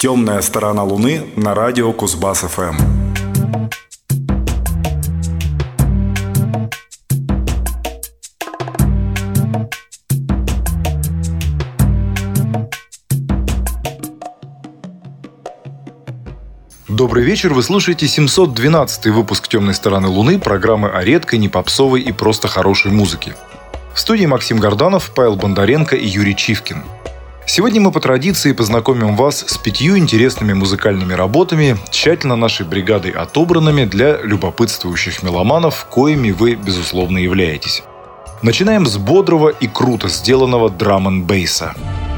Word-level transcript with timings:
Темная 0.00 0.40
сторона 0.40 0.82
Луны 0.82 1.26
на 1.36 1.54
радио 1.54 1.92
Кузбасс 1.92 2.38
ФМ. 2.38 2.74
Добрый 16.88 17.22
вечер, 17.22 17.52
вы 17.52 17.62
слушаете 17.62 18.08
712 18.08 19.08
выпуск 19.08 19.48
«Темной 19.48 19.74
стороны 19.74 20.08
Луны» 20.08 20.38
программы 20.38 20.88
о 20.88 21.04
редкой, 21.04 21.38
не 21.38 21.50
попсовой 21.50 22.00
и 22.00 22.10
просто 22.10 22.48
хорошей 22.48 22.90
музыке. 22.90 23.36
В 23.92 24.00
студии 24.00 24.24
Максим 24.24 24.60
Горданов, 24.60 25.12
Павел 25.14 25.36
Бондаренко 25.36 25.94
и 25.94 26.06
Юрий 26.06 26.34
Чивкин– 26.34 26.84
Сегодня 27.46 27.80
мы 27.80 27.90
по 27.90 28.00
традиции 28.00 28.52
познакомим 28.52 29.16
вас 29.16 29.44
с 29.46 29.58
пятью 29.58 29.98
интересными 29.98 30.52
музыкальными 30.52 31.14
работами, 31.14 31.76
тщательно 31.90 32.36
нашей 32.36 32.66
бригадой 32.66 33.10
отобранными 33.10 33.84
для 33.84 34.18
любопытствующих 34.22 35.22
меломанов, 35.22 35.86
коими 35.86 36.30
вы, 36.30 36.54
безусловно, 36.54 37.18
являетесь. 37.18 37.82
Начинаем 38.42 38.86
с 38.86 38.96
бодрого 38.96 39.48
и 39.48 39.66
круто 39.66 40.08
сделанного 40.08 40.70
драм-н-бейса. 40.70 41.74
бейса 41.76 42.09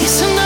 place 0.00 0.39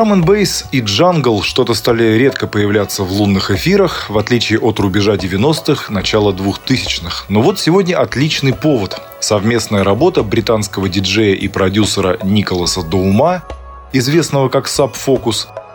Драм 0.00 0.14
н 0.14 0.24
бейс 0.24 0.64
и 0.72 0.80
джангл 0.80 1.42
что-то 1.42 1.74
стали 1.74 2.16
редко 2.16 2.46
появляться 2.46 3.04
в 3.04 3.12
лунных 3.12 3.50
эфирах, 3.50 4.08
в 4.08 4.16
отличие 4.16 4.58
от 4.58 4.78
рубежа 4.78 5.16
90-х, 5.16 5.92
начала 5.92 6.32
2000-х. 6.32 7.26
Но 7.28 7.42
вот 7.42 7.60
сегодня 7.60 8.00
отличный 8.00 8.54
повод. 8.54 8.98
Совместная 9.20 9.84
работа 9.84 10.22
британского 10.22 10.88
диджея 10.88 11.34
и 11.34 11.48
продюсера 11.48 12.16
Николаса 12.22 12.80
Доума, 12.82 13.42
известного 13.92 14.48
как 14.48 14.68
Sub 14.68 14.94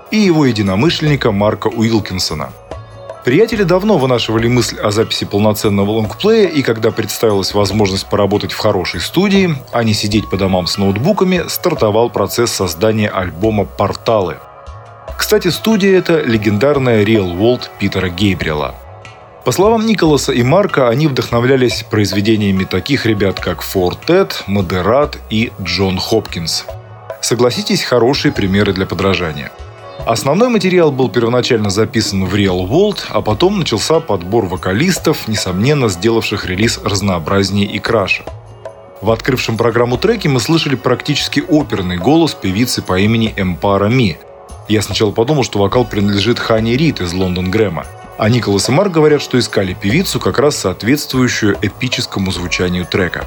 и 0.10 0.18
его 0.18 0.48
единомышленника 0.48 1.31
Марка 1.31 1.68
Уилкинсона– 1.68 2.50
Приятели 3.25 3.63
давно 3.63 3.98
вынашивали 3.98 4.48
мысль 4.48 4.77
о 4.77 4.92
записи 4.92 5.25
полноценного 5.25 5.89
лонгплея, 5.89 6.48
и 6.48 6.62
когда 6.62 6.92
представилась 6.92 7.56
возможность 7.56 8.06
поработать 8.06 8.51
в 8.51 8.60
хорошей 8.60 9.01
студии, 9.01 9.56
а 9.72 9.83
не 9.83 9.95
сидеть 9.95 10.30
по 10.30 10.38
домам 10.38 10.68
с 10.68 10.77
ноутбуками, 10.77 11.42
стартовал 11.48 12.12
процесс 12.12 12.51
создания 12.51 13.10
альбома 13.10 13.66
«Порталы». 13.66 14.38
Кстати, 15.18 15.48
студия– 15.48 15.98
это 15.98 16.22
легендарная 16.22 17.04
Real 17.04 17.36
World 17.36 17.63
Питера 17.80 18.10
Гейбриэла. 18.10 18.75
По 19.44 19.51
словам 19.51 19.88
Николаса 19.88 20.31
и 20.31 20.44
Марка, 20.44 20.89
они 20.89 21.07
вдохновлялись 21.07 21.83
произведениями 21.89 22.63
таких 22.63 23.07
ребят, 23.07 23.39
как 23.39 23.63
Фортет, 23.63 24.44
Модерат 24.45 25.18
и 25.31 25.51
Джон 25.60 25.98
Хопкинс. 25.98 26.66
Согласитесь, 27.21 27.83
хорошие 27.83 28.31
примеры 28.31 28.71
для 28.71 28.86
подражания– 28.86 29.51
Основной 30.06 30.50
материал 30.50 30.92
был 30.92 31.10
первоначально 31.10 31.72
записан 31.72 32.25
в 32.25 32.36
Real 32.36 32.68
World, 32.69 33.00
а 33.10 33.22
потом 33.22 33.57
начался 33.57 34.00
подбор 34.00 34.46
вокалистов, 34.46 35.28
несомненно 35.28 35.90
сделавших 35.90 36.46
релиз 36.46 36.80
разнообразнее 36.84 37.66
и 37.66 37.80
краше. 37.80 38.24
В 39.02 39.10
открывшем 39.10 39.57
программу 39.57 39.98
треке 39.98 40.30
мы 40.30 40.40
слышали 40.40 40.75
практически 40.75 41.40
оперный 41.40 41.98
голос 41.98 42.36
певицы 42.36 42.84
по 42.84 43.00
имени 43.00 43.34
Эмпара 43.36 43.88
Ми. 43.88 44.18
Я 44.69 44.84
сначала 44.84 45.10
подумал, 45.10 45.44
что 45.44 45.57
вокал 45.57 45.86
принадлежит 45.86 46.38
Хани 46.38 46.78
Рид 46.78 47.02
из 47.02 47.12
Лондон 47.12 47.50
Грэма. 47.50 47.88
А 48.19 48.30
Николас 48.30 48.69
и 48.69 48.72
Марк 48.72 48.92
говорят, 48.92 49.24
что 49.24 49.40
искали 49.40 49.74
певицу, 49.74 50.19
как 50.19 50.38
раз 50.38 50.56
соответствующую 50.56 51.57
эпическому 51.63 52.31
звучанию 52.31 52.86
трека. 52.86 53.25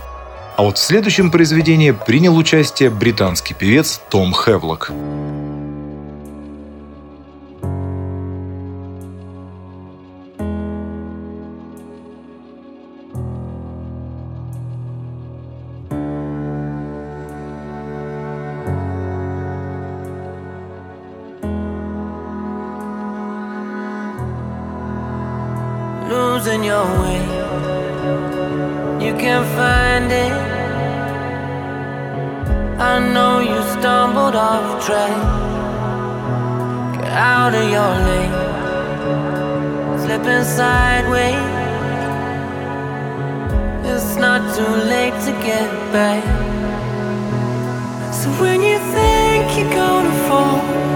А 0.57 0.63
вот 0.63 0.79
в 0.79 0.81
следующем 0.81 1.33
произведении 1.33 1.91
принял 1.91 2.37
участие 2.37 2.91
британский 2.91 3.55
певец 3.55 4.01
Том 4.11 4.33
Хевлок. 4.33 4.93
Track. 34.85 35.17
Get 36.95 37.13
out 37.13 37.55
of 37.55 37.67
your 37.77 37.93
lane. 38.09 38.35
Slipping 40.03 40.45
sideways. 40.45 41.57
It's 43.91 44.17
not 44.17 44.41
too 44.57 44.75
late 44.95 45.17
to 45.27 45.33
get 45.49 45.69
back. 45.93 46.23
So 48.13 48.29
when 48.43 48.63
you 48.63 48.79
think 48.95 49.45
you're 49.57 49.75
gonna 49.75 50.17
fall, 50.29 50.88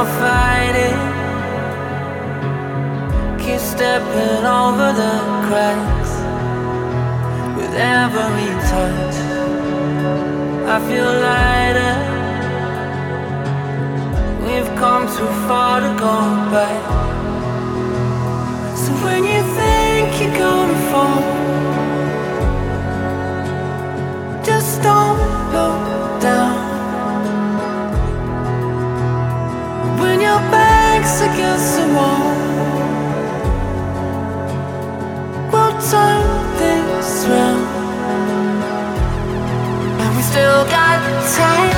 There's 0.00 0.08
no 0.08 0.18
fighting. 0.18 0.98
Keep 3.38 3.60
stepping 3.60 4.46
over 4.46 4.92
the 5.02 5.14
cracks 5.46 6.12
with 7.56 7.74
every 7.74 8.50
touch. 8.70 9.16
I 10.66 10.78
feel 10.88 11.10
lighter. 11.28 11.96
We've 14.46 14.72
come 14.78 15.06
too 15.06 15.32
far 15.46 15.80
to 15.80 15.90
go 15.98 16.16
back. 16.50 16.82
So 18.76 18.90
when 19.04 19.24
you 19.24 19.42
think 19.58 20.18
you're 20.18 20.38
gonna 20.38 20.90
fall. 20.90 21.39
Against 31.32 31.76
the 31.76 31.86
wall, 31.94 32.34
we'll 35.52 35.76
turn 35.90 36.26
this 36.58 37.26
round. 37.26 37.66
And 40.00 40.16
we 40.16 40.22
still 40.22 40.64
got 40.76 40.98
time. 41.36 41.76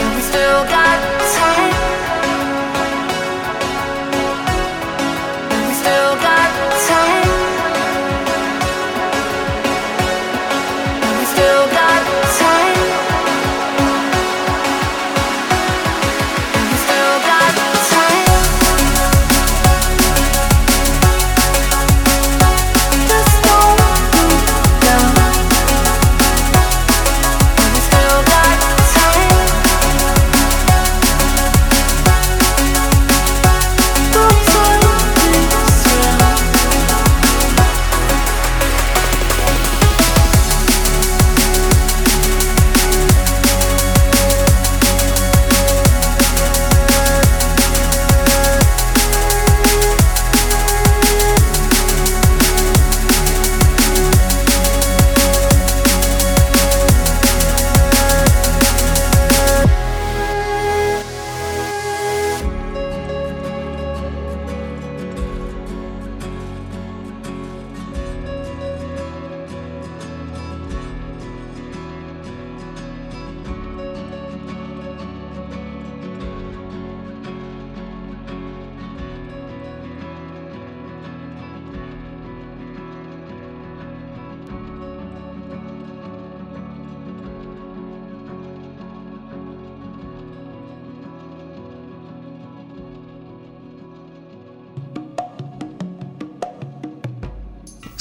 And 0.00 0.14
we 0.16 0.20
still 0.22 0.64
got 0.64 0.98
time. 1.34 1.57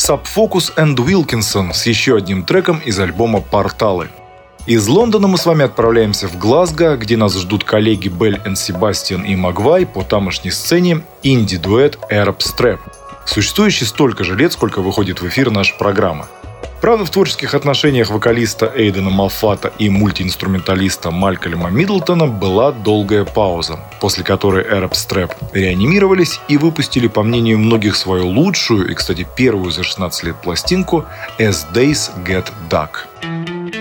Subfocus 0.08 0.74
and 0.78 0.96
Wilkinson 0.96 1.74
с 1.74 1.86
еще 1.86 2.16
одним 2.16 2.44
треком 2.44 2.78
из 2.78 2.98
альбома 2.98 3.42
«Порталы». 3.42 4.08
Из 4.66 4.88
Лондона 4.88 5.28
мы 5.28 5.38
с 5.38 5.46
вами 5.46 5.66
отправляемся 5.66 6.30
в 6.30 6.38
Глазго, 6.38 6.96
где 6.96 7.18
нас 7.18 7.38
ждут 7.38 7.66
коллеги 7.66 8.08
Белль 8.08 8.40
и 8.46 8.56
Себастьян 8.56 9.24
и 9.24 9.36
Магвай 9.36 9.86
по 9.86 10.04
тамошней 10.04 10.52
сцене 10.52 11.02
инди-дуэт 11.24 12.00
Arab 12.10 12.38
Strap, 12.38 12.80
существующий 13.26 13.84
столько 13.84 14.24
же 14.24 14.38
лет, 14.38 14.54
сколько 14.54 14.82
выходит 14.82 15.20
в 15.20 15.28
эфир 15.28 15.52
наша 15.52 15.76
программа. 15.78 16.30
Правда, 16.82 17.06
в 17.06 17.10
творческих 17.10 17.56
отношениях 17.56 18.10
вокалиста 18.10 18.72
Эйдена 18.76 19.10
Малфата 19.10 19.74
и 19.80 19.90
мультиинструменталиста 19.90 21.12
Малькольма 21.12 21.70
Миддлтона 21.70 22.28
была 22.28 22.72
долгая 22.72 23.26
пауза, 23.26 23.80
после 24.00 24.24
которой 24.24 24.64
Arab 24.64 24.92
Strap 24.92 25.32
реанимировались 25.54 26.40
и 26.48 26.58
выпустили, 26.58 27.08
по 27.08 27.24
мнению 27.24 27.58
многих, 27.58 27.96
свою 27.96 28.28
лучшую 28.28 28.92
и, 28.92 28.94
кстати, 28.94 29.28
первую 29.36 29.72
за 29.72 29.84
16 29.84 30.24
лет 30.24 30.36
пластинку 30.42 31.06
«As 31.40 31.66
Days 31.74 32.12
Get 32.24 32.46
Dark». 32.70 33.77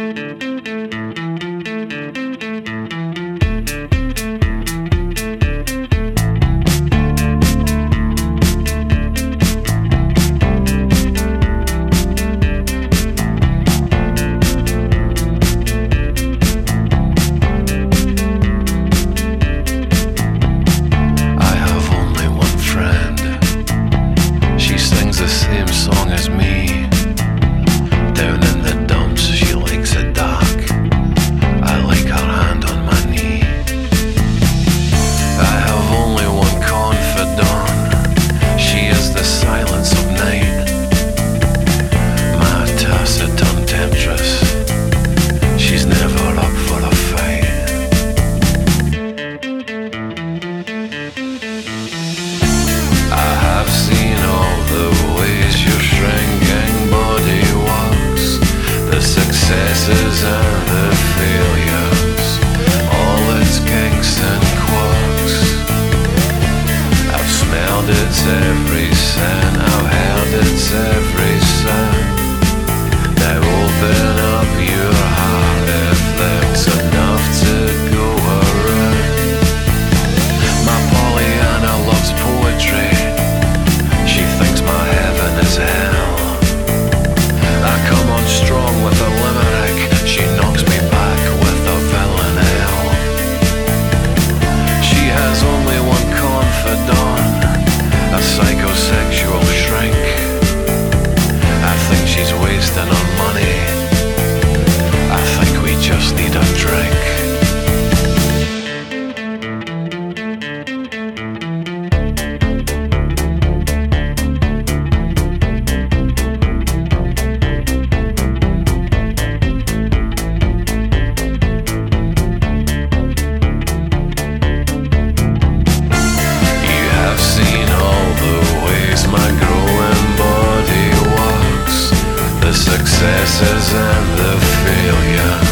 successes 133.27 133.75
and 133.75 134.19
the 134.19 134.47
failure. 134.63 135.46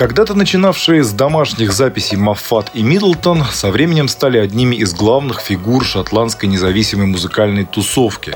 Когда-то 0.00 0.32
начинавшие 0.32 1.04
с 1.04 1.12
домашних 1.12 1.74
записей 1.74 2.16
Маффат 2.16 2.70
и 2.72 2.82
Миддлтон 2.82 3.44
со 3.44 3.70
временем 3.70 4.08
стали 4.08 4.38
одними 4.38 4.76
из 4.76 4.94
главных 4.94 5.40
фигур 5.40 5.84
шотландской 5.84 6.48
независимой 6.48 7.04
музыкальной 7.04 7.66
тусовки. 7.66 8.34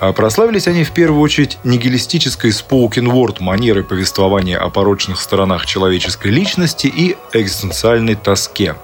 А 0.00 0.12
прославились 0.12 0.68
они 0.68 0.84
в 0.84 0.90
первую 0.90 1.22
очередь 1.22 1.56
нигилистической 1.64 2.50
spoken 2.50 3.06
word 3.06 3.36
манерой 3.40 3.84
повествования 3.84 4.58
о 4.58 4.68
порочных 4.68 5.22
сторонах 5.22 5.64
человеческой 5.64 6.30
личности 6.30 6.88
и 6.88 7.16
экзистенциальной 7.32 8.14
тоске. 8.14 8.74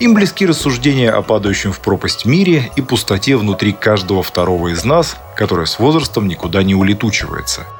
Им 0.00 0.14
близки 0.14 0.46
рассуждения 0.46 1.10
о 1.10 1.20
падающем 1.20 1.74
в 1.74 1.80
пропасть 1.80 2.24
мире 2.24 2.72
и 2.76 2.80
пустоте 2.80 3.36
внутри 3.36 3.74
каждого 3.74 4.22
второго 4.22 4.68
из 4.68 4.86
нас, 4.86 5.18
которая 5.36 5.66
с 5.66 5.78
возрастом 5.78 6.28
никуда 6.28 6.62
не 6.62 6.74
улетучивается– 6.74 7.66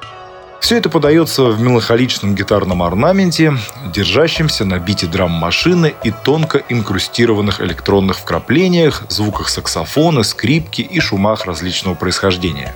все 0.62 0.76
это 0.76 0.88
подается 0.88 1.46
в 1.46 1.60
меланхоличном 1.60 2.36
гитарном 2.36 2.84
орнаменте, 2.84 3.54
держащемся 3.92 4.64
на 4.64 4.78
бите 4.78 5.08
драм-машины 5.08 5.94
и 6.04 6.12
тонко 6.12 6.62
инкрустированных 6.68 7.60
электронных 7.60 8.16
вкраплениях, 8.18 9.02
звуках 9.08 9.48
саксофона, 9.48 10.22
скрипки 10.22 10.80
и 10.80 11.00
шумах 11.00 11.46
различного 11.46 11.96
происхождения. 11.96 12.72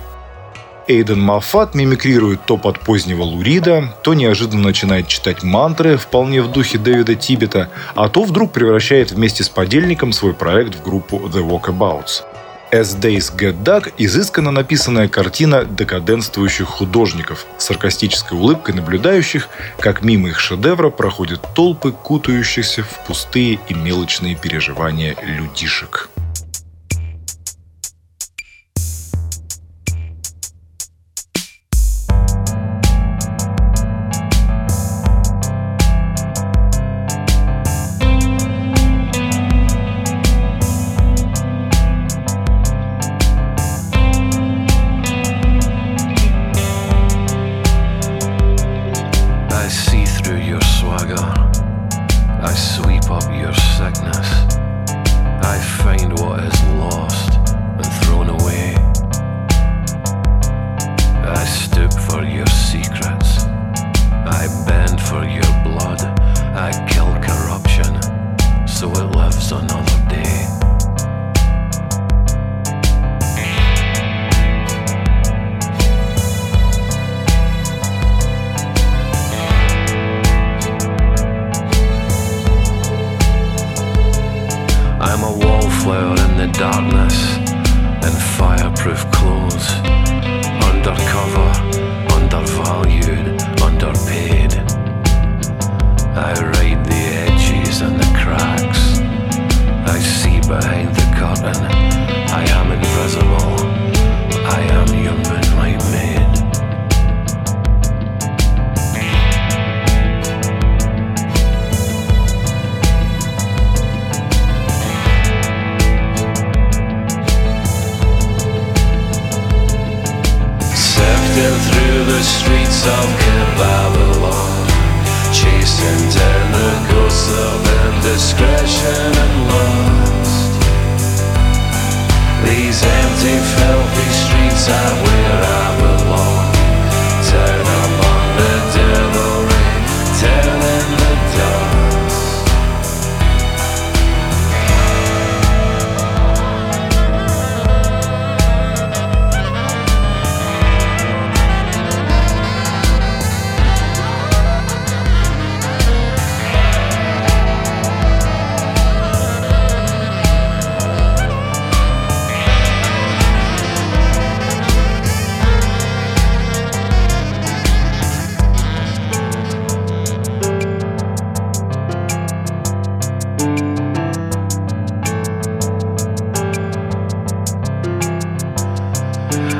Эйден 0.89 1.21
Мафат 1.21 1.75
мимикрирует 1.75 2.45
то 2.45 2.57
под 2.57 2.79
позднего 2.81 3.23
Лурида, 3.23 3.95
то 4.03 4.13
неожиданно 4.13 4.63
начинает 4.63 5.07
читать 5.07 5.41
мантры, 5.41 5.95
вполне 5.95 6.41
в 6.41 6.51
духе 6.51 6.77
Дэвида 6.77 7.15
Тибета, 7.15 7.69
а 7.95 8.09
то 8.09 8.23
вдруг 8.23 8.51
превращает 8.51 9.11
вместе 9.11 9.45
с 9.45 9.49
подельником 9.49 10.11
свой 10.11 10.33
проект 10.33 10.75
в 10.75 10.83
группу 10.83 11.19
The 11.19 11.41
Walkabouts. 11.41 12.36
As 12.71 12.99
Days 12.99 13.33
Get 13.33 13.63
Dark– 13.63 13.93
изысканно 13.97 14.51
написанная 14.51 15.07
картина 15.07 15.63
декаденствующих 15.63 16.67
художников, 16.67 17.45
с 17.57 17.63
саркастической 17.63 18.37
улыбкой 18.37 18.75
наблюдающих, 18.75 19.47
как 19.79 20.03
мимо 20.03 20.27
их 20.29 20.39
шедевра 20.39 20.89
проходят 20.89 21.41
толпы, 21.55 21.93
кутающихся 21.93 22.83
в 22.83 23.05
пустые 23.05 23.59
и 23.69 23.73
мелочные 23.73 24.35
переживания 24.35 25.15
людишек. 25.23 26.09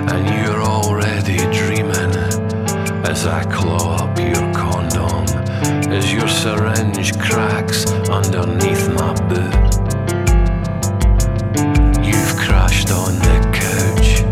and 0.10 0.26
you're 0.30 0.64
already 0.64 1.38
dreaming 1.52 2.14
as 3.06 3.26
I 3.26 3.44
claw 3.52 3.98
up 3.98 4.18
your 4.18 4.54
condom, 4.54 5.26
as 5.92 6.12
your 6.12 6.28
syringe 6.28 7.18
cracks 7.20 7.86
underneath 8.10 8.88
my 8.94 9.14
boot. 9.28 9.54
You've 12.06 12.36
crashed 12.38 12.92
on 12.92 13.16
the 13.28 13.38
couch, 13.54 14.24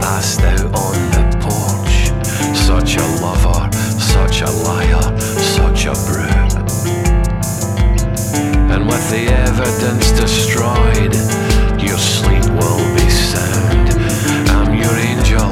passed 0.00 0.40
out 0.40 0.66
on 0.74 0.96
the 1.14 1.24
porch. 1.40 2.10
Such 2.56 2.96
a 2.96 3.06
lover, 3.22 3.70
such 3.98 4.42
a 4.42 4.50
liar, 4.50 5.18
such 5.20 5.86
a 5.86 5.94
brute. 6.08 6.54
And 8.70 8.86
with 8.86 9.10
the 9.10 9.26
evidence 9.48 10.12
destroyed, 10.12 11.14
your 11.82 11.98
sleep 11.98 12.44
will 12.52 12.94
be 12.94 13.10
sound 13.10 13.69
angel, 14.98 15.48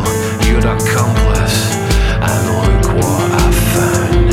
your 0.49 0.65
accomplice, 0.65 1.59
and 2.21 2.43
look 2.63 2.87
what 2.99 3.31
I 3.33 3.51
found. 3.75 4.27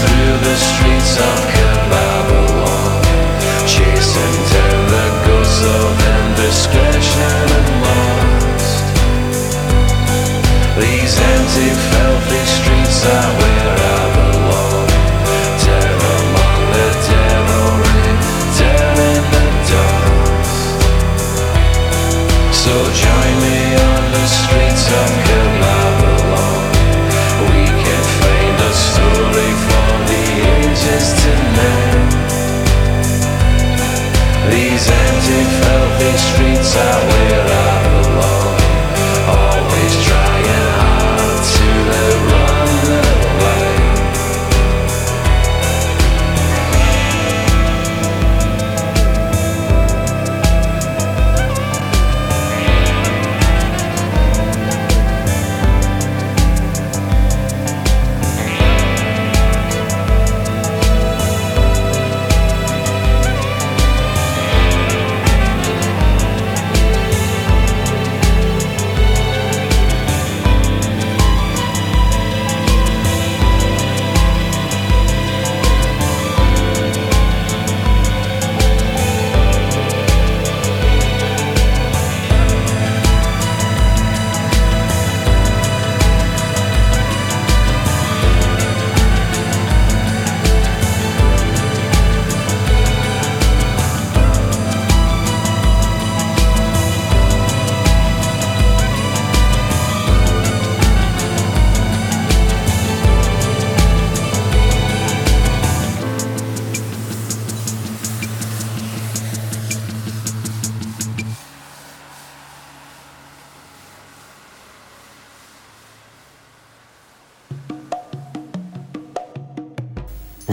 Through 0.00 0.38
the 0.48 0.56
streets 0.56 1.14
of 1.18 1.40
Babylon, 1.90 3.02
chasing 3.66 4.36
down 4.52 4.82
the 4.94 5.06
ghosts 5.26 5.62
of 5.62 5.90
indiscretion 6.16 7.46
and 7.58 7.68
lost. 7.84 8.84
These 10.80 11.14
empty. 11.20 12.09
Native 35.20 35.64
healthy 35.64 36.16
streets 36.16 36.76
are 36.76 37.06
where 37.08 37.69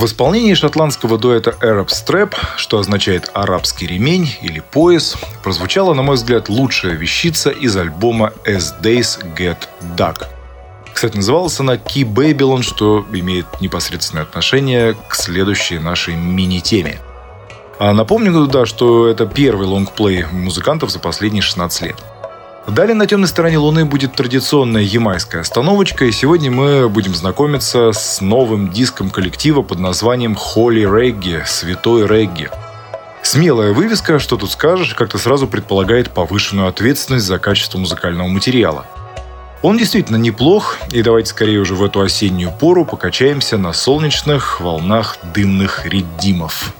исполнении 0.07 0.55
шотландского 0.55 1.19
дуэта 1.19 1.55
Arab 1.61 1.87
Strap, 1.87 2.33
что 2.55 2.79
означает 2.79 3.29
«арабский 3.33 3.85
ремень» 3.85 4.35
или 4.41 4.59
«пояс», 4.59 5.15
прозвучала, 5.43 5.93
на 5.93 6.01
мой 6.01 6.15
взгляд, 6.15 6.49
лучшая 6.49 6.93
вещица 6.93 7.51
из 7.51 7.77
альбома 7.77 8.33
«As 8.45 8.81
Days 8.81 9.19
Get 9.37 9.57
Dark». 9.95 10.25
Кстати, 10.93 11.17
называлась 11.17 11.59
она 11.59 11.75
«Key 11.75 12.03
Babylon», 12.03 12.63
что 12.63 13.05
имеет 13.13 13.45
непосредственное 13.61 14.23
отношение 14.23 14.95
к 15.07 15.13
следующей 15.13 15.77
нашей 15.77 16.15
мини-теме. 16.15 16.99
А 17.79 17.93
напомню, 17.93 18.47
да, 18.47 18.65
что 18.65 19.07
это 19.07 19.27
первый 19.27 19.67
лонгплей 19.67 20.25
музыкантов 20.31 20.89
за 20.89 20.99
последние 20.99 21.43
16 21.43 21.81
лет. 21.83 21.97
Далее 22.67 22.95
на 22.95 23.07
темной 23.07 23.29
стороне 23.29 23.57
Луны 23.57 23.85
будет 23.85 24.13
традиционная 24.13 24.81
ямайская 24.81 25.41
остановочка, 25.41 26.03
и 26.03 26.11
сегодня 26.11 26.51
мы 26.51 26.89
будем 26.89 27.15
знакомиться 27.15 27.93
с 27.93 28.19
новым 28.19 28.71
диском 28.71 29.09
коллектива 29.09 29.61
под 29.61 29.79
названием 29.79 30.33
Holy 30.33 30.83
Reggae, 30.83 31.45
Святой 31.45 32.05
Регги. 32.05 32.49
Смелая 33.23 33.71
вывеска, 33.71 34.19
что 34.19 34.35
тут 34.35 34.51
скажешь, 34.51 34.95
как-то 34.95 35.17
сразу 35.17 35.47
предполагает 35.47 36.11
повышенную 36.11 36.67
ответственность 36.67 37.25
за 37.25 37.39
качество 37.39 37.77
музыкального 37.77 38.27
материала. 38.27 38.85
Он 39.61 39.77
действительно 39.77 40.17
неплох, 40.17 40.77
и 40.91 41.01
давайте 41.01 41.29
скорее 41.29 41.59
уже 41.59 41.73
в 41.73 41.83
эту 41.83 42.01
осеннюю 42.01 42.51
пору 42.51 42.83
покачаемся 42.83 43.57
на 43.57 43.71
солнечных 43.71 44.59
волнах 44.59 45.17
дымных 45.33 45.85
реддимов. 45.85 46.73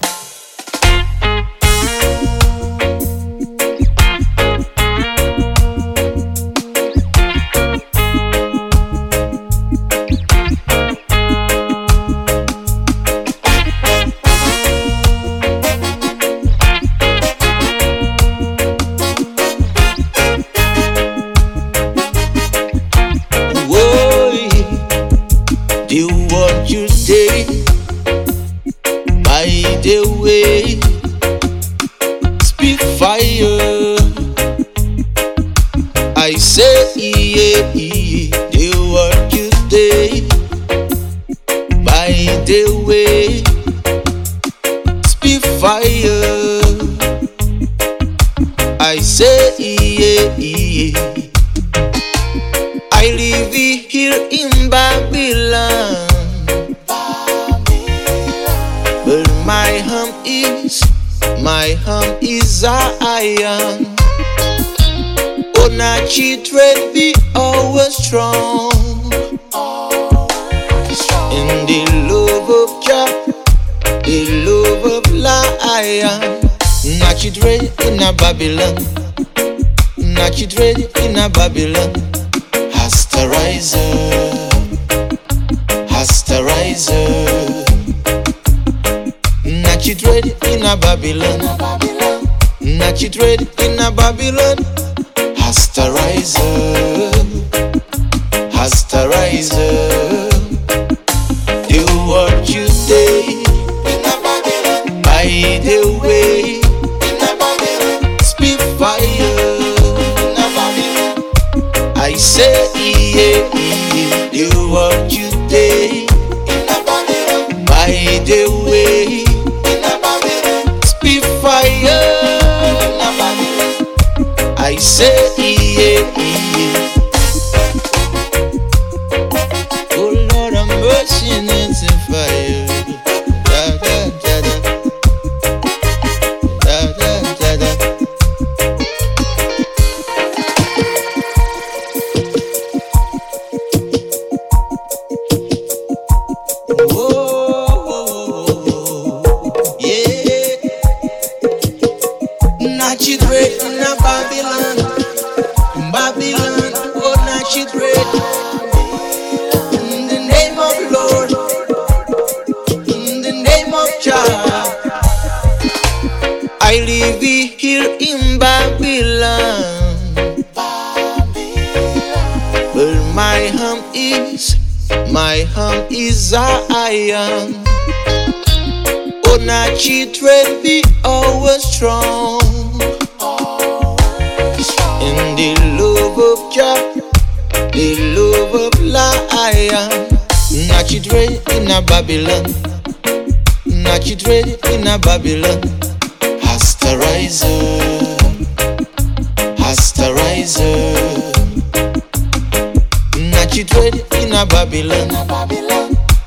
Not 203.58 203.64
you 203.64 203.70
trade 203.74 204.06
in 204.14 204.34
a 204.36 204.46
Babylon. 204.46 205.08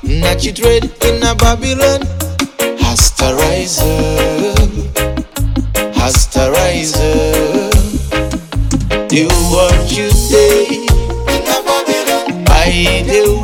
Not 0.03 0.43
you 0.43 0.51
trade 0.51 0.91
in 1.05 1.23
a 1.23 1.33
Babylon. 1.33 2.01
Hasta 2.77 3.33
rise 3.33 3.79
up. 3.79 4.57
Hasta 5.95 6.51
rise 6.51 6.93
up. 6.97 7.71
Do 9.07 9.29
what 9.49 9.95
you 9.95 10.09
say. 10.11 10.85
I 12.49 13.01
do 13.07 13.40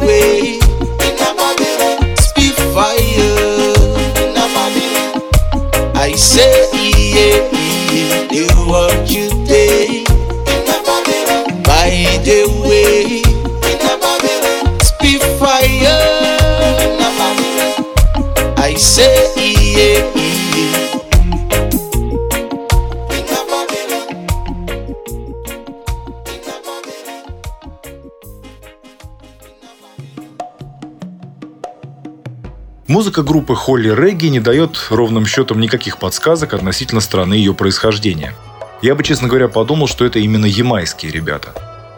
Музыка 32.98 33.22
группы 33.22 33.54
Холли 33.54 33.90
Регги 33.90 34.26
не 34.26 34.40
дает 34.40 34.88
ровным 34.90 35.28
счетом 35.28 35.60
никаких 35.60 36.00
подсказок 36.00 36.56
относительно 36.56 37.00
страны 37.00 37.36
ее 37.36 37.54
происхождения. 37.54 38.34
Я 38.82 38.96
бы, 38.96 39.04
честно 39.04 39.28
говоря, 39.28 39.48
подумал, 39.50 39.86
что 39.86 40.04
это 40.04 40.18
именно 40.18 40.48
ямайские 40.48 41.12
ребята. 41.12 41.54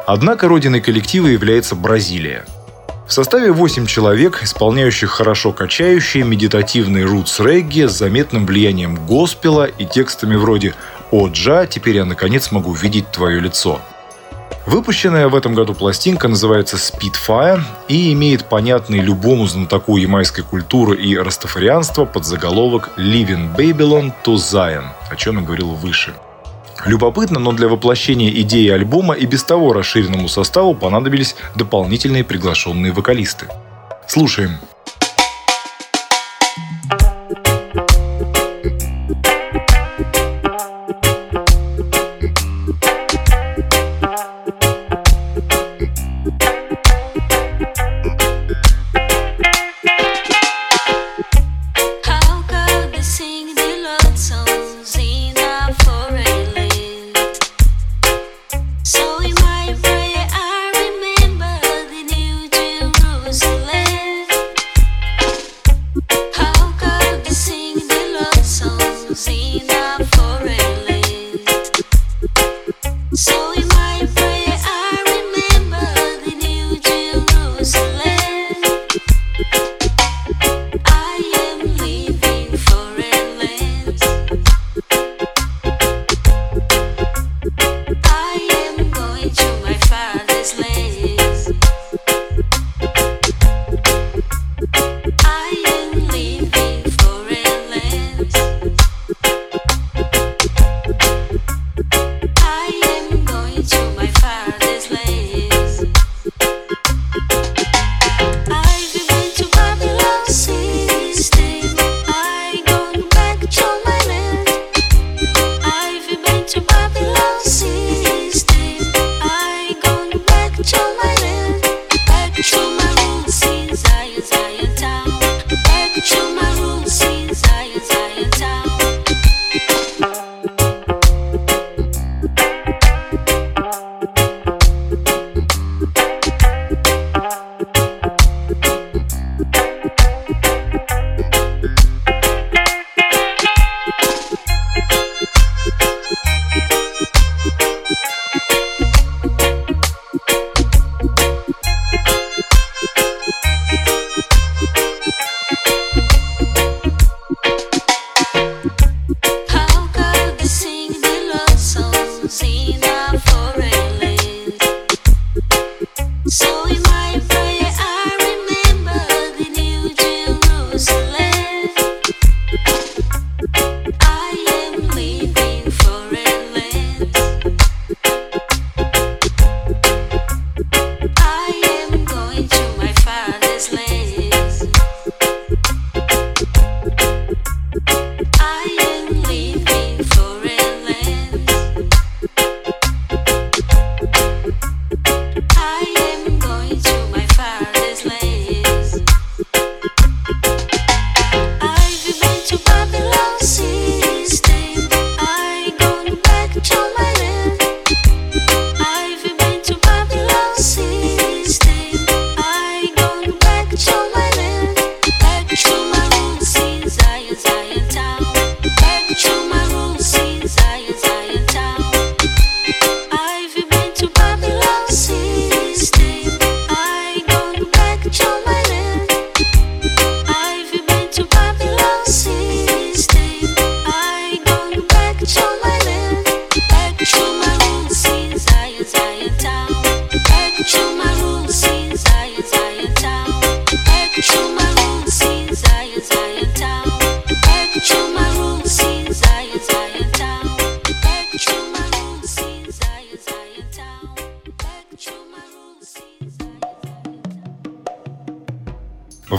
Однако 0.06 0.50
родиной 0.50 0.82
коллектива 0.82 1.28
является 1.28 1.76
Бразилия. 1.76 2.44
В 3.08 3.14
составе 3.14 3.54
8 3.54 3.86
человек, 3.86 4.44
исполняющих 4.44 5.10
хорошо 5.12 5.54
качающие 5.54 6.26
медитативные 6.26 7.06
рутс 7.06 7.40
регги 7.40 7.88
с 7.88 7.98
заметным 7.98 8.46
влиянием 8.46 8.98
госпела 9.06 9.68
и 9.68 9.86
текстами 9.86 10.36
вроде 10.36 10.76
«О, 11.12 11.30
Джа, 11.30 11.66
теперь 11.66 11.96
я 11.96 12.04
наконец 12.04 12.52
могу 12.52 12.74
видеть 12.74 13.10
твое 13.10 13.40
лицо». 13.40 13.80
Выпущенная 14.70 15.28
в 15.30 15.36
этом 15.36 15.56
году 15.56 15.74
пластинка 15.74 16.28
называется 16.28 16.78
Spitfire 16.78 17.60
и 17.88 18.14
имеет 18.14 18.48
понятный 18.48 19.00
любому 19.00 19.48
знатоку 19.48 19.98
ямайской 19.98 20.44
культуры 20.44 20.96
и 20.96 21.18
растафарианства 21.18 22.06
под 22.06 22.24
заголовок 22.24 22.92
«Living 22.96 23.56
Babylon 23.58 24.14
to 24.24 24.36
Zion», 24.36 24.86
о 25.10 25.16
чем 25.16 25.40
я 25.40 25.42
говорил 25.42 25.70
выше. 25.70 26.14
Любопытно, 26.86 27.40
но 27.40 27.52
для 27.52 27.68
воплощения 27.68 28.30
идеи 28.42 28.70
альбома 28.70 29.16
и 29.16 29.26
без 29.26 29.44
того 29.44 29.74
расширенному 29.74 30.28
составу 30.30 30.76
понадобились 30.76 31.36
дополнительные 31.56 32.24
приглашенные 32.24 32.92
вокалисты. 32.92 33.48
Слушаем. 34.08 34.60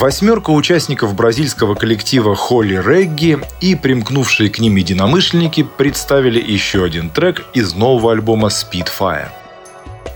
Восьмерка 0.01 0.49
участников 0.49 1.15
бразильского 1.15 1.75
коллектива 1.75 2.35
Холли 2.35 2.83
Регги 2.83 3.39
и 3.61 3.75
примкнувшие 3.75 4.49
к 4.49 4.59
ним 4.59 4.77
единомышленники 4.77 5.63
представили 5.63 6.41
еще 6.41 6.85
один 6.85 7.11
трек 7.11 7.45
из 7.53 7.75
нового 7.75 8.13
альбома 8.13 8.49
Speedfire. 8.49 9.29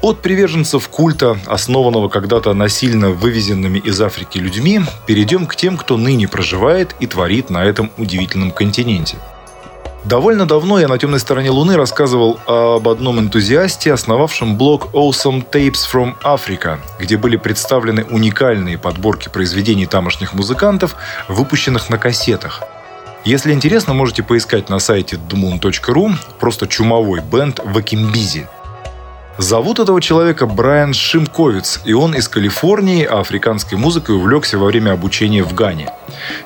От 0.00 0.22
приверженцев 0.22 0.88
культа, 0.88 1.36
основанного 1.44 2.08
когда-то 2.08 2.54
насильно 2.54 3.10
вывезенными 3.10 3.78
из 3.78 4.00
Африки 4.00 4.38
людьми, 4.38 4.80
перейдем 5.06 5.44
к 5.44 5.54
тем, 5.54 5.76
кто 5.76 5.98
ныне 5.98 6.28
проживает 6.28 6.96
и 7.00 7.06
творит 7.06 7.50
на 7.50 7.62
этом 7.62 7.90
удивительном 7.98 8.52
континенте. 8.52 9.18
Довольно 10.04 10.44
давно 10.44 10.78
я 10.78 10.86
на 10.86 10.98
темной 10.98 11.18
стороне 11.18 11.48
Луны 11.48 11.76
рассказывал 11.76 12.38
об 12.46 12.86
одном 12.88 13.20
энтузиасте, 13.20 13.90
основавшем 13.90 14.58
блог 14.58 14.88
Awesome 14.92 15.42
Tapes 15.50 15.86
from 15.90 16.14
Africa, 16.22 16.78
где 16.98 17.16
были 17.16 17.36
представлены 17.36 18.04
уникальные 18.04 18.76
подборки 18.76 19.30
произведений 19.30 19.86
тамошних 19.86 20.34
музыкантов, 20.34 20.96
выпущенных 21.28 21.88
на 21.88 21.96
кассетах. 21.96 22.62
Если 23.24 23.52
интересно, 23.52 23.94
можете 23.94 24.22
поискать 24.22 24.68
на 24.68 24.78
сайте 24.78 25.16
dmoon.ru 25.16 26.12
просто 26.38 26.66
чумовой 26.66 27.22
бенд 27.22 27.60
Вакимбизи. 27.64 28.46
Зовут 29.36 29.80
этого 29.80 30.00
человека 30.00 30.46
Брайан 30.46 30.94
Шимковиц, 30.94 31.80
и 31.84 31.92
он 31.92 32.14
из 32.14 32.28
Калифорнии, 32.28 33.04
а 33.04 33.18
африканской 33.18 33.76
музыкой 33.76 34.14
увлекся 34.14 34.58
во 34.58 34.66
время 34.66 34.92
обучения 34.92 35.42
в 35.42 35.52
Гане. 35.54 35.90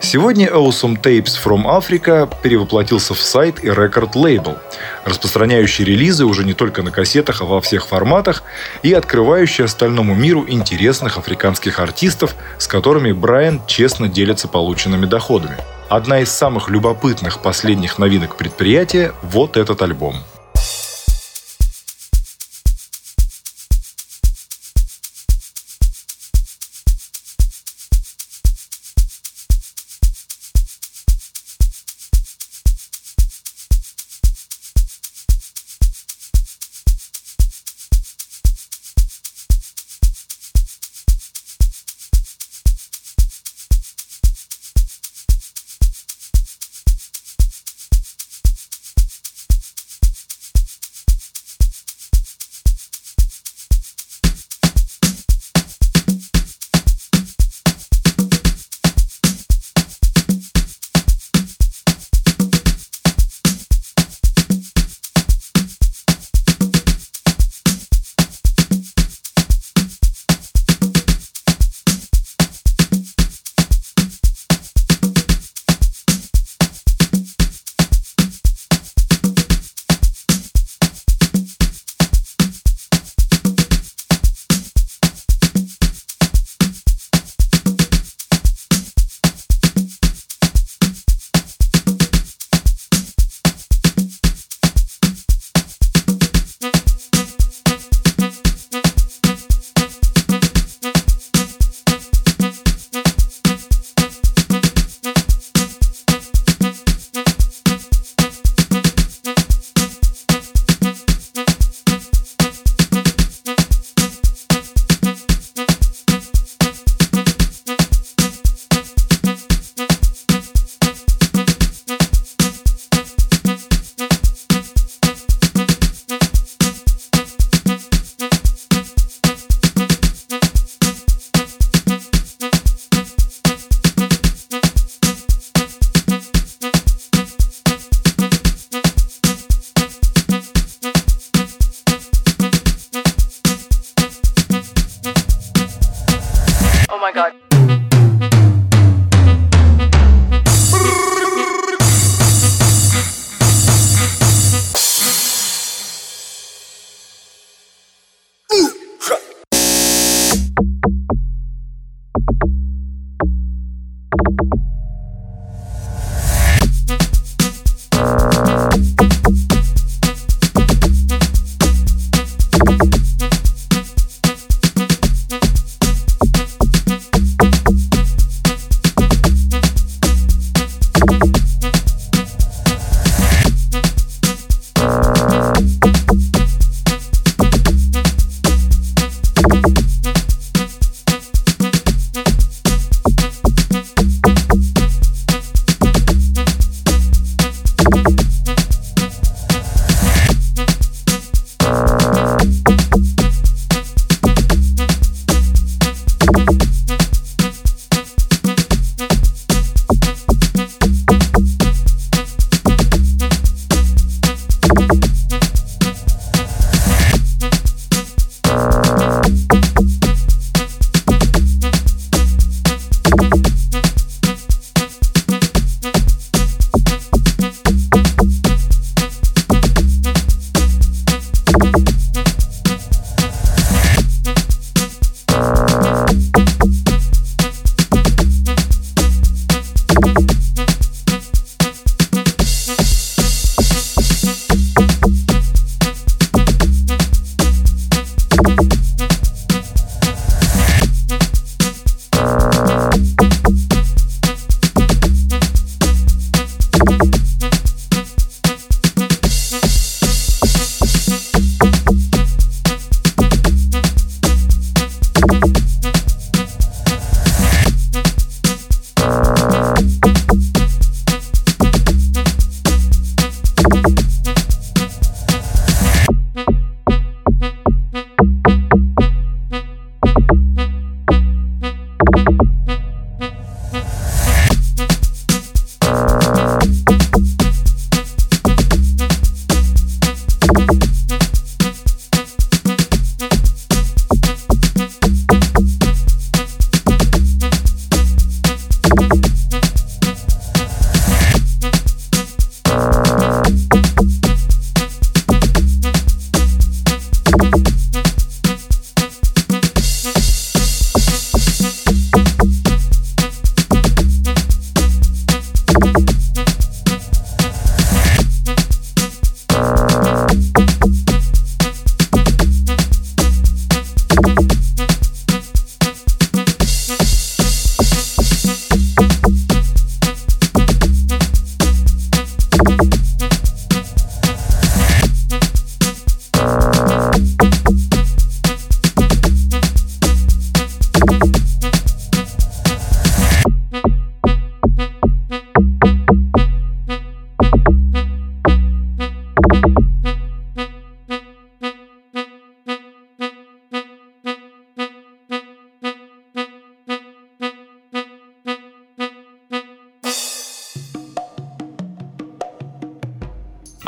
Сегодня 0.00 0.46
Awesome 0.46 0.98
Tapes 0.98 1.36
from 1.44 1.64
Africa 1.64 2.32
перевоплотился 2.42 3.12
в 3.12 3.20
сайт 3.20 3.62
и 3.62 3.68
рекорд-лейбл, 3.68 4.56
распространяющий 5.04 5.84
релизы 5.84 6.24
уже 6.24 6.46
не 6.46 6.54
только 6.54 6.82
на 6.82 6.90
кассетах, 6.90 7.42
а 7.42 7.44
во 7.44 7.60
всех 7.60 7.86
форматах 7.86 8.42
и 8.82 8.94
открывающий 8.94 9.64
остальному 9.64 10.14
миру 10.14 10.46
интересных 10.48 11.18
африканских 11.18 11.80
артистов, 11.80 12.34
с 12.56 12.66
которыми 12.66 13.12
Брайан 13.12 13.60
честно 13.66 14.08
делится 14.08 14.48
полученными 14.48 15.04
доходами. 15.04 15.58
Одна 15.90 16.20
из 16.20 16.30
самых 16.30 16.70
любопытных 16.70 17.40
последних 17.40 17.98
новинок 17.98 18.36
предприятия– 18.36 19.12
вот 19.22 19.58
этот 19.58 19.82
альбом– 19.82 20.16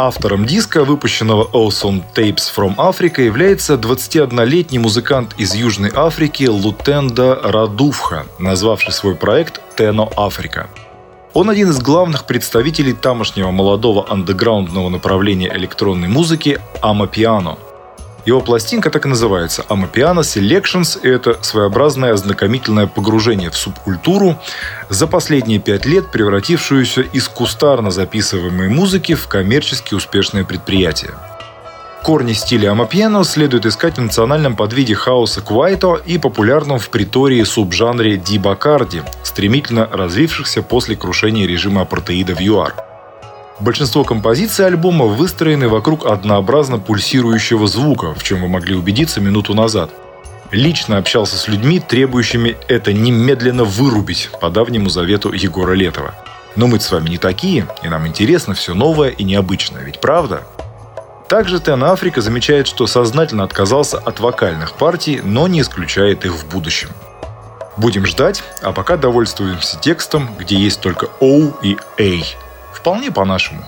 Автором 0.02 0.46
диска, 0.46 0.82
выпущенного 0.82 1.46
Awesome 1.52 2.02
Tapes 2.14 2.50
from 2.56 2.74
Africa, 2.76 3.20
является 3.20 3.74
21-летний 3.74 4.78
музыкант 4.78 5.34
из 5.36 5.54
Южной 5.54 5.92
Африки 5.94 6.44
Лутенда 6.44 7.38
Радуфха, 7.42 8.24
назвавший 8.38 8.94
свой 8.94 9.14
проект 9.14 9.60
Тено 9.76 10.08
Африка. 10.16 10.70
Он 11.34 11.50
один 11.50 11.68
из 11.68 11.80
главных 11.80 12.24
представителей 12.24 12.94
тамошнего 12.94 13.50
молодого 13.50 14.10
андеграундного 14.10 14.88
направления 14.88 15.54
электронной 15.54 16.08
музыки 16.08 16.58
Амапиано– 16.80 17.58
его 18.26 18.40
пластинка 18.40 18.90
так 18.90 19.06
и 19.06 19.08
называется 19.08 19.64
«Amapiano 19.68 20.20
Selections», 20.20 21.00
это 21.02 21.38
своеобразное 21.42 22.12
ознакомительное 22.12 22.86
погружение 22.86 23.50
в 23.50 23.56
субкультуру, 23.56 24.38
за 24.88 25.06
последние 25.06 25.58
пять 25.58 25.86
лет 25.86 26.10
превратившуюся 26.10 27.02
из 27.02 27.28
кустарно 27.28 27.90
записываемой 27.90 28.68
музыки 28.68 29.14
в 29.14 29.26
коммерчески 29.28 29.94
успешное 29.94 30.44
предприятие. 30.44 31.12
Корни 32.02 32.32
стиля 32.32 32.72
амапьяно 32.72 33.24
следует 33.24 33.66
искать 33.66 33.98
в 33.98 34.00
национальном 34.00 34.56
подвиде 34.56 34.94
хаоса 34.94 35.42
квайто 35.42 36.00
и 36.06 36.16
популярном 36.18 36.78
в 36.78 36.88
притории 36.88 37.42
субжанре 37.42 38.16
дибакарди, 38.16 39.02
стремительно 39.22 39.86
развившихся 39.86 40.62
после 40.62 40.96
крушения 40.96 41.46
режима 41.46 41.82
апартеида 41.82 42.34
в 42.34 42.40
ЮАР. 42.40 42.89
Большинство 43.60 44.04
композиций 44.04 44.66
альбома 44.66 45.04
выстроены 45.04 45.68
вокруг 45.68 46.06
однообразно 46.06 46.78
пульсирующего 46.78 47.66
звука, 47.66 48.14
в 48.14 48.22
чем 48.22 48.40
вы 48.40 48.48
могли 48.48 48.74
убедиться 48.74 49.20
минуту 49.20 49.52
назад. 49.52 49.90
Лично 50.50 50.96
общался 50.96 51.36
с 51.36 51.46
людьми, 51.46 51.78
требующими 51.78 52.56
это 52.68 52.94
немедленно 52.94 53.64
вырубить 53.64 54.30
по 54.40 54.48
давнему 54.48 54.88
завету 54.88 55.32
Егора 55.32 55.74
Летова. 55.74 56.14
Но 56.56 56.68
мы 56.68 56.80
с 56.80 56.90
вами 56.90 57.10
не 57.10 57.18
такие, 57.18 57.66
и 57.82 57.88
нам 57.88 58.06
интересно 58.06 58.54
все 58.54 58.72
новое 58.72 59.10
и 59.10 59.24
необычное, 59.24 59.82
ведь 59.82 60.00
правда? 60.00 60.42
Также 61.28 61.60
Тен 61.60 61.84
Африка 61.84 62.22
замечает, 62.22 62.66
что 62.66 62.86
сознательно 62.86 63.44
отказался 63.44 63.98
от 63.98 64.20
вокальных 64.20 64.72
партий, 64.72 65.20
но 65.22 65.46
не 65.46 65.60
исключает 65.60 66.24
их 66.24 66.34
в 66.34 66.48
будущем. 66.48 66.88
Будем 67.76 68.06
ждать, 68.06 68.42
а 68.62 68.72
пока 68.72 68.96
довольствуемся 68.96 69.78
текстом, 69.78 70.30
где 70.38 70.56
есть 70.56 70.80
только 70.80 71.08
«оу» 71.20 71.54
и 71.62 71.76
«эй». 71.98 72.24
Вполне 72.80 73.10
по-нашему. 73.10 73.62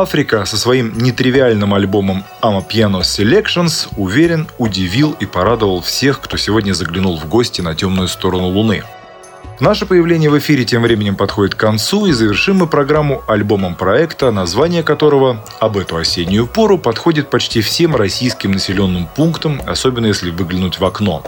Африка 0.00 0.44
со 0.44 0.56
своим 0.56 0.96
нетривиальным 0.96 1.74
альбомом 1.74 2.24
Ama 2.40 2.64
Piano 2.66 3.00
Selections 3.00 3.88
уверен, 3.96 4.46
удивил 4.56 5.16
и 5.18 5.26
порадовал 5.26 5.80
всех, 5.80 6.20
кто 6.20 6.36
сегодня 6.36 6.72
заглянул 6.72 7.18
в 7.18 7.28
гости 7.28 7.60
на 7.60 7.74
темную 7.74 8.06
сторону 8.06 8.46
Луны. 8.46 8.84
Наше 9.58 9.86
появление 9.86 10.30
в 10.30 10.38
эфире 10.38 10.64
тем 10.64 10.82
временем 10.82 11.16
подходит 11.16 11.56
к 11.56 11.58
концу, 11.58 12.06
и 12.06 12.12
завершим 12.12 12.58
мы 12.58 12.68
программу 12.68 13.24
альбомом 13.26 13.74
проекта, 13.74 14.30
название 14.30 14.84
которого 14.84 15.44
об 15.58 15.76
эту 15.76 15.96
осеннюю 15.96 16.46
пору 16.46 16.78
подходит 16.78 17.28
почти 17.28 17.60
всем 17.60 17.96
российским 17.96 18.52
населенным 18.52 19.08
пунктам, 19.16 19.60
особенно 19.66 20.06
если 20.06 20.30
выглянуть 20.30 20.78
в 20.78 20.84
окно. 20.84 21.24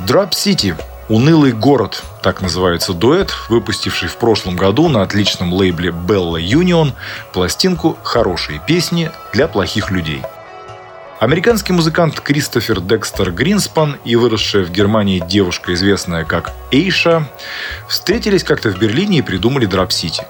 Drop 0.00 0.30
City 0.30 0.74
«Унылый 1.08 1.52
город»– 1.52 2.02
так 2.22 2.42
называется 2.42 2.92
дуэт, 2.92 3.32
выпустивший 3.48 4.08
в 4.08 4.16
прошлом 4.16 4.56
году 4.56 4.88
на 4.88 5.02
отличном 5.02 5.52
лейбле 5.52 5.90
Bella 5.90 6.42
Union 6.42 6.94
пластинку 7.32 7.96
«Хорошие 8.02 8.60
песни 8.66 9.12
для 9.32 9.46
плохих 9.46 9.92
людей». 9.92 10.22
Американский 11.20 11.72
музыкант 11.72 12.18
Кристофер 12.18 12.80
Декстер 12.80 13.30
Гринспан 13.30 13.98
и 14.04 14.16
выросшая 14.16 14.64
в 14.64 14.70
Германии 14.70 15.20
девушка, 15.20 15.74
известная 15.74 16.24
как 16.24 16.52
Эйша, 16.72 17.28
встретились 17.88 18.42
как-то 18.42 18.70
в 18.70 18.78
Берлине 18.78 19.18
и 19.18 19.22
придумали 19.22 19.68
City. 19.68 20.24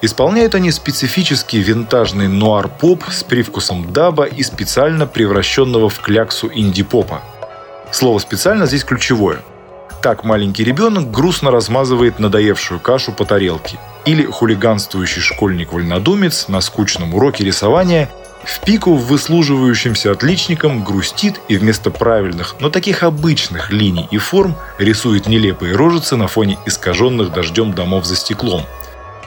Исполняют 0.00 0.56
они 0.56 0.72
специфический 0.72 1.60
винтажный 1.60 2.26
нуар-поп 2.26 3.04
с 3.08 3.22
привкусом 3.22 3.92
даба 3.92 4.24
и 4.24 4.42
специально 4.42 5.06
превращенного 5.06 5.88
в 5.88 6.00
кляксу 6.00 6.50
инди-попа. 6.52 7.22
Слово 7.92 8.18
«специально» 8.18 8.66
здесь 8.66 8.82
ключевое– 8.82 9.42
так 10.02 10.24
маленький 10.24 10.64
ребенок 10.64 11.10
грустно 11.10 11.52
размазывает 11.52 12.18
надоевшую 12.18 12.80
кашу 12.80 13.12
по 13.12 13.24
тарелке. 13.24 13.78
Или 14.04 14.24
хулиганствующий 14.24 15.22
школьник-вольнодумец 15.22 16.48
на 16.48 16.60
скучном 16.60 17.14
уроке 17.14 17.44
рисования 17.44 18.10
в 18.44 18.58
пику 18.64 18.94
выслуживающимся 18.94 20.10
отличником 20.10 20.82
грустит 20.82 21.40
и 21.46 21.56
вместо 21.56 21.92
правильных, 21.92 22.56
но 22.58 22.68
таких 22.68 23.04
обычных 23.04 23.70
линий 23.70 24.08
и 24.10 24.18
форм 24.18 24.56
рисует 24.78 25.28
нелепые 25.28 25.76
рожицы 25.76 26.16
на 26.16 26.26
фоне 26.26 26.58
искаженных 26.66 27.32
дождем 27.32 27.72
домов 27.72 28.04
за 28.04 28.16
стеклом– 28.16 28.62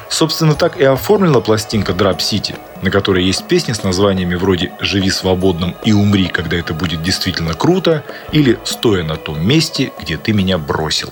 Собственно, 0.10 0.54
так 0.56 0.78
и 0.78 0.84
оформлена 0.84 1.40
пластинка 1.42 1.92
Drop 1.94 2.18
City, 2.18 2.56
на 2.82 2.92
которой 2.92 3.24
есть 3.24 3.48
песни 3.48 3.74
с 3.74 3.84
названиями 3.84 4.36
вроде 4.36 4.72
«Живи 4.80 5.10
свободным 5.10 5.76
и 5.84 5.92
умри, 5.92 6.28
когда 6.28 6.58
это 6.58 6.74
будет 6.74 7.02
действительно 7.02 7.54
круто» 7.54 8.04
или 8.32 8.60
«Стоя 8.64 9.04
на 9.04 9.16
том 9.16 9.46
месте, 9.46 9.92
где 10.00 10.18
ты 10.18 10.34
меня 10.34 10.58
бросил». 10.58 11.12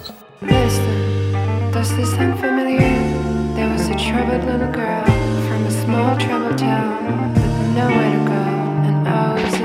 Town 6.53 7.33
with 7.33 7.75
nowhere 7.75 8.11
to 8.11 8.21
go 8.25 8.43
and 8.87 9.07
always 9.07 9.62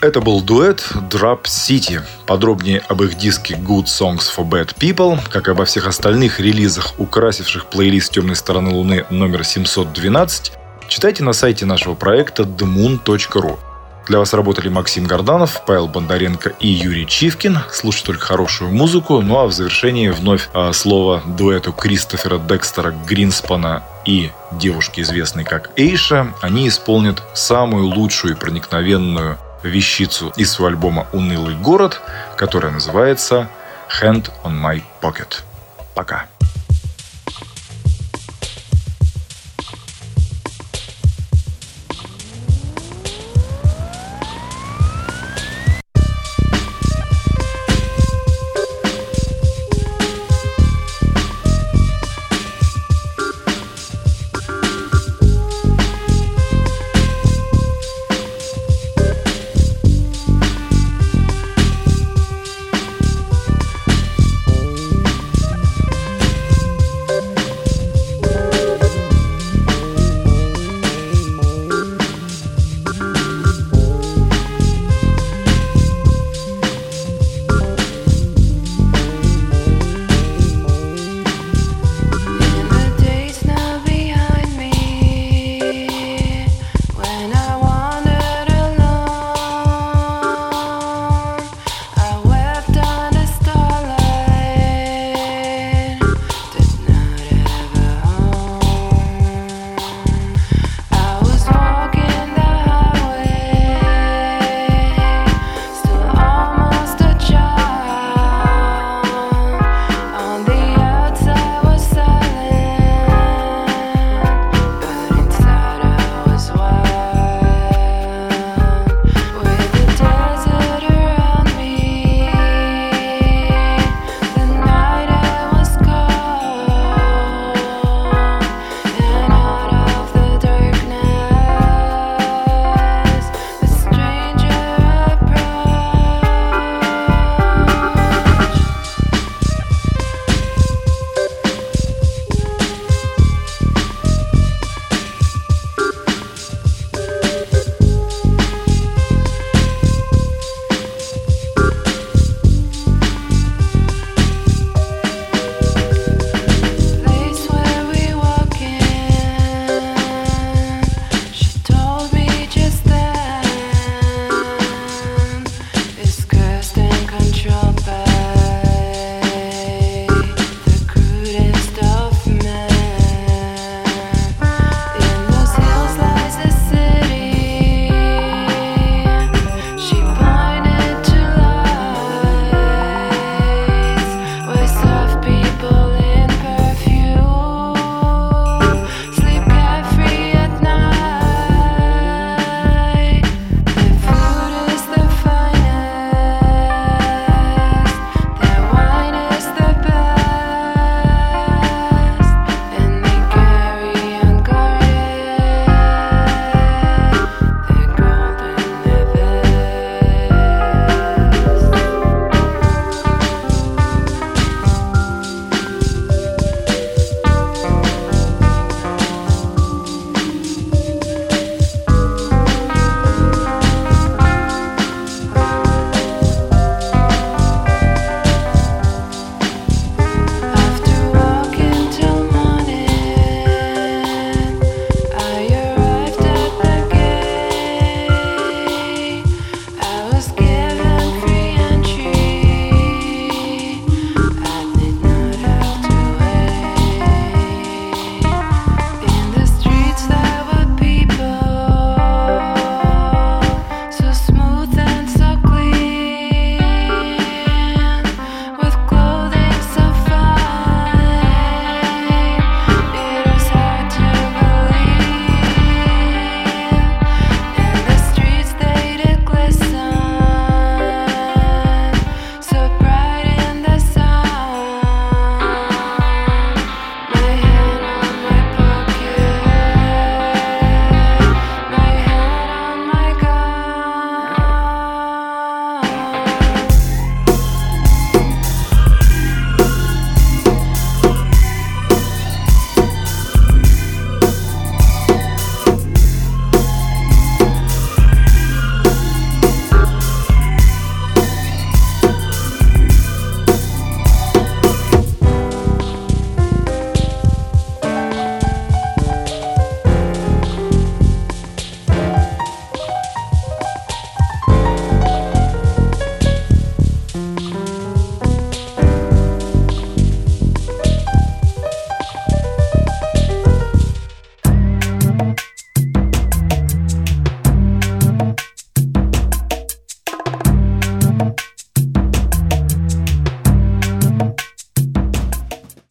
Это 0.00 0.20
был 0.20 0.40
дуэт 0.40 0.78
Drop 1.10 1.42
City. 1.46 2.00
Подробнее 2.24 2.84
об 2.88 3.02
их 3.02 3.16
диске 3.16 3.54
Good 3.54 3.86
Songs 3.86 4.30
for 4.32 4.48
Bad 4.48 4.76
People, 4.78 5.18
как 5.28 5.48
и 5.48 5.50
обо 5.50 5.64
всех 5.64 5.88
остальных 5.88 6.38
релизах, 6.38 6.94
украсивших 6.98 7.66
плейлист 7.66 8.12
«Темной 8.12 8.36
стороны 8.36 8.70
Луны» 8.70 9.06
номер 9.10 9.42
712, 9.42 10.52
читайте 10.86 11.24
на 11.24 11.32
сайте 11.32 11.66
нашего 11.66 11.96
проекта 11.96 12.44
themoon.ru. 12.44 13.58
Для 14.06 14.20
вас 14.20 14.32
работали 14.34 14.68
Максим 14.68 15.04
Горданов, 15.04 15.64
Павел 15.66 15.88
Бондаренко 15.88 16.50
и 16.60 16.68
Юрий 16.68 17.04
Чивкин. 17.04 17.58
Слушайте 17.72 18.06
только 18.06 18.24
хорошую 18.24 18.70
музыку. 18.70 19.20
Ну 19.20 19.36
а 19.38 19.46
в 19.46 19.52
завершении 19.52 20.10
вновь 20.10 20.48
а, 20.54 20.72
слово 20.72 21.24
дуэту 21.26 21.72
Кристофера 21.72 22.38
Декстера 22.38 22.94
Гринспана 23.04 23.82
и 24.06 24.30
девушки, 24.52 25.00
известной 25.00 25.42
как 25.42 25.72
Эйша. 25.74 26.32
Они 26.40 26.68
исполнят 26.68 27.20
самую 27.34 27.86
лучшую 27.86 28.34
и 28.34 28.38
проникновенную 28.38 29.38
вещицу 29.62 30.32
из 30.36 30.52
своего 30.52 30.68
альбома 30.68 31.06
«Унылый 31.12 31.56
город», 31.56 32.00
которая 32.36 32.72
называется 32.72 33.48
«Hand 34.00 34.30
on 34.44 34.60
my 34.60 34.82
pocket». 35.00 35.42
Пока. 35.94 36.26